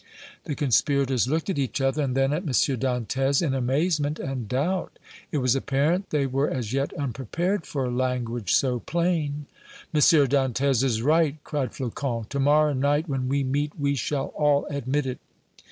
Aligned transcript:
'"The 0.45 0.55
conspirators 0.55 1.27
looked 1.27 1.51
at 1.51 1.59
each 1.59 1.79
other 1.79 2.01
and 2.01 2.17
then 2.17 2.33
at 2.33 2.41
M. 2.41 2.47
Dantès 2.47 3.39
in 3.45 3.53
amazement 3.53 4.17
and 4.17 4.47
doubt. 4.49 4.97
It 5.31 5.37
was 5.37 5.55
apparent 5.55 6.09
they 6.09 6.25
were 6.25 6.49
as 6.49 6.73
yet 6.73 6.91
unprepared 6.93 7.67
for 7.67 7.87
language 7.91 8.51
so 8.55 8.79
plain. 8.79 9.45
"M. 9.93 10.01
Dantès 10.01 10.83
is 10.83 11.03
right!" 11.03 11.37
cried 11.43 11.75
Flocon. 11.75 12.25
"To 12.29 12.39
morrow 12.39 12.73
night 12.73 13.07
when 13.07 13.27
we 13.29 13.43
meet 13.43 13.79
we 13.79 13.93
shall 13.93 14.29
all 14.35 14.65
admit 14.71 15.05
it!" 15.05 15.19